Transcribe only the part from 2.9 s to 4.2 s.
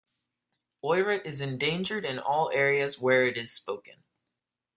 where it is spoken.